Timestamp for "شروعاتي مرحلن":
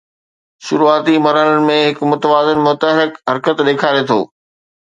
0.67-1.67